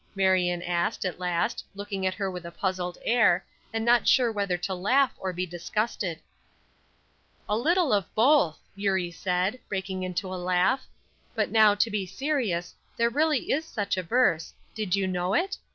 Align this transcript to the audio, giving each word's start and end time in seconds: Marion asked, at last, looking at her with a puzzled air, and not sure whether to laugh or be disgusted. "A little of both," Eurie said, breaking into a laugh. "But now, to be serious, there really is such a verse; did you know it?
Marion 0.15 0.63
asked, 0.63 1.05
at 1.05 1.19
last, 1.19 1.63
looking 1.75 2.07
at 2.07 2.15
her 2.15 2.31
with 2.31 2.43
a 2.43 2.49
puzzled 2.51 2.97
air, 3.05 3.45
and 3.71 3.85
not 3.85 4.07
sure 4.07 4.31
whether 4.31 4.57
to 4.57 4.73
laugh 4.73 5.11
or 5.19 5.31
be 5.31 5.45
disgusted. 5.45 6.17
"A 7.47 7.55
little 7.55 7.93
of 7.93 8.05
both," 8.15 8.57
Eurie 8.75 9.11
said, 9.11 9.59
breaking 9.69 10.01
into 10.01 10.25
a 10.33 10.41
laugh. 10.41 10.87
"But 11.35 11.51
now, 11.51 11.75
to 11.75 11.91
be 11.91 12.07
serious, 12.07 12.73
there 12.97 13.11
really 13.11 13.51
is 13.51 13.63
such 13.63 13.95
a 13.95 14.01
verse; 14.01 14.55
did 14.73 14.95
you 14.95 15.05
know 15.05 15.35
it? 15.35 15.57